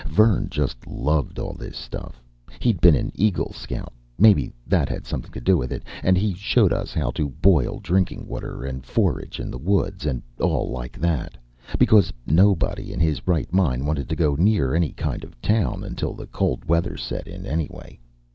Vern 0.07 0.47
just 0.49 0.87
loved 0.87 1.37
all 1.37 1.53
this 1.53 1.77
stuff 1.77 2.23
he'd 2.59 2.81
been 2.81 2.95
an 2.95 3.11
Eagle 3.13 3.53
Scout; 3.53 3.93
maybe 4.17 4.51
that 4.65 4.89
had 4.89 5.05
something 5.05 5.31
to 5.31 5.39
do 5.39 5.57
with 5.57 5.71
it 5.71 5.83
and 6.01 6.17
he 6.17 6.33
showed 6.33 6.73
us 6.73 6.91
how 6.91 7.11
to 7.11 7.29
boil 7.29 7.77
drinking 7.79 8.25
water 8.25 8.65
and 8.65 8.83
forage 8.83 9.39
in 9.39 9.51
the 9.51 9.59
woods 9.59 10.03
and 10.07 10.23
all 10.39 10.71
like 10.71 10.97
that, 10.99 11.37
because 11.77 12.11
nobody 12.25 12.91
in 12.91 12.99
his 12.99 13.27
right 13.27 13.53
mind 13.53 13.85
wanted 13.85 14.09
to 14.09 14.15
go 14.15 14.33
near 14.33 14.73
any 14.73 14.89
kind 14.91 15.23
of 15.23 15.33
a 15.33 15.35
town, 15.47 15.83
until 15.83 16.15
the 16.15 16.25
cold 16.25 16.65
weather 16.65 16.97
set 16.97 17.27
in, 17.27 17.45
anyway. 17.45 17.99